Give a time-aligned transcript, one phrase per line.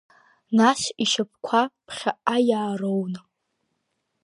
[0.57, 3.19] Нас ишьапқәа ԥхьаҟа иаароуны.